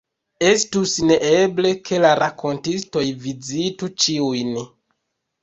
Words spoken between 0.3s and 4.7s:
Estus neeble, ke la rakontistoj vizitu ĉiujn.